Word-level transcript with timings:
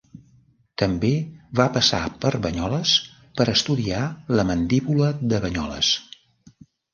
També 0.81 1.09
va 1.59 1.67
passar 1.75 1.99
per 2.23 2.31
Banyoles 2.45 2.93
per 3.41 3.47
estudiar 3.53 4.01
la 4.39 4.47
Mandíbula 4.53 5.11
de 5.35 5.43
Banyoles. 5.45 5.93